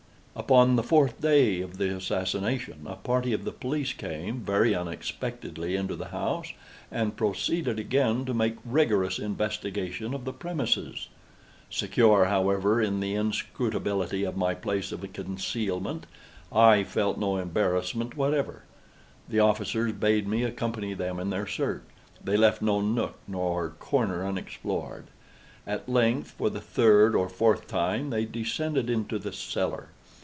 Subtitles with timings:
[0.33, 5.75] Upon the fourth day of the assassination, a party of the police came, very unexpectedly,
[5.75, 6.53] into the house,
[6.89, 11.09] and proceeded again to make rigorous investigation of the premises.
[11.69, 16.05] Secure, however, in the inscrutability of my place of concealment,
[16.51, 18.63] I felt no embarrassment whatever.
[19.27, 21.83] The officers bade me accompany them in their search.
[22.23, 25.07] They left no nook or corner unexplored.
[25.67, 29.89] At length, for the third or fourth time, they descended into the cellar.